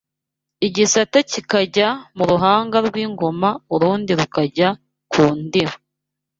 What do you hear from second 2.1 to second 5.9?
mu ruhanga rw’ingoma urundi rukajya ku ndiba